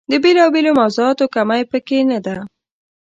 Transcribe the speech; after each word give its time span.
د 0.11 0.13
بېلا 0.23 0.45
بېلو 0.53 0.71
موضوعاتو 0.79 1.31
کمۍ 1.35 1.61
په 1.71 1.77
کې 1.87 1.99
نه 2.11 2.19
ده. 2.25 2.37